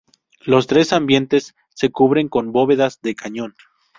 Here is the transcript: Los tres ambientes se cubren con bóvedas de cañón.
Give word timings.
Los 0.45 0.65
tres 0.65 0.93
ambientes 0.93 1.53
se 1.75 1.91
cubren 1.91 2.27
con 2.27 2.51
bóvedas 2.51 2.99
de 3.03 3.13
cañón. 3.13 3.53